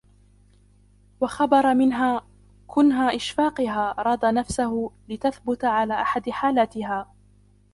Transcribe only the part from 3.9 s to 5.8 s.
رَاضَ نَفْسَهُ لِتَثْبُتَ